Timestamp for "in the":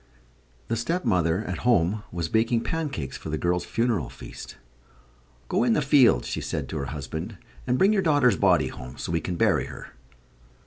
5.63-5.81